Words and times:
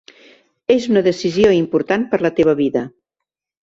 És 0.77 0.87
una 0.93 1.03
decisió 1.09 1.53
important 1.59 2.09
per 2.15 2.23
a 2.23 2.27
la 2.29 2.35
teva 2.43 2.61
vida. 2.65 2.89